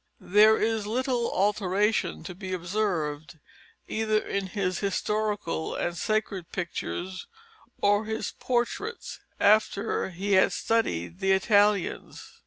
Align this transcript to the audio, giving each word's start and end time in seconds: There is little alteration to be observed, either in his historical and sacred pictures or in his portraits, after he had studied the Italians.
There 0.33 0.57
is 0.57 0.87
little 0.87 1.31
alteration 1.31 2.23
to 2.23 2.33
be 2.33 2.53
observed, 2.53 3.37
either 3.87 4.17
in 4.17 4.47
his 4.47 4.79
historical 4.79 5.75
and 5.75 5.95
sacred 5.95 6.51
pictures 6.51 7.27
or 7.83 8.05
in 8.05 8.09
his 8.15 8.31
portraits, 8.31 9.19
after 9.39 10.09
he 10.09 10.31
had 10.31 10.53
studied 10.53 11.19
the 11.19 11.33
Italians. 11.33 12.39